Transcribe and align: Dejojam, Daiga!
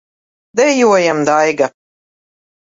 Dejojam, 0.59 1.19
Daiga! 1.29 1.69